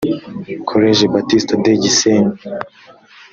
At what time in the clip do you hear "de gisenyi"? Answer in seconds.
1.63-2.33